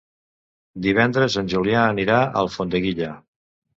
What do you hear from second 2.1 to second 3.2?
a Alfondeguilla.